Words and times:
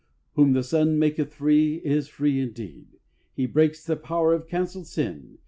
"Whom 0.35 0.53
the 0.53 0.63
Son 0.63 0.97
maketh 0.97 1.31
free 1.35 1.75
is 1.83 2.07
free 2.07 2.39
indeed."" 2.39 2.97
He 3.37 3.45
breaks 3.45 3.85
the 3.85 3.95
power 3.95 4.33
of 4.33 4.47
cancelled 4.47 4.87
sin. 4.87 5.37